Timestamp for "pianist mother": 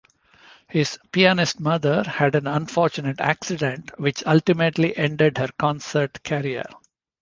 1.11-2.01